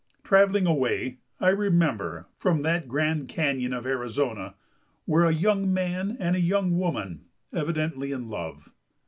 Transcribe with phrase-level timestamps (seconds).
[0.23, 4.55] Travelling away, I remember, from that Grand Canyon of Arizona
[5.05, 8.71] were a young man and a young woman, evidently in love.